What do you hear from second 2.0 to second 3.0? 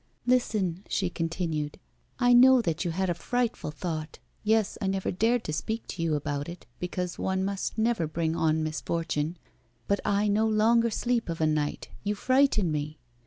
'I know that you